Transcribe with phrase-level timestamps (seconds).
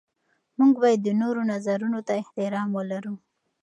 [0.57, 3.15] موږ باید د نورو نظرونو ته احترام ولرو.